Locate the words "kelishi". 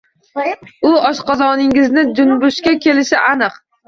2.87-3.21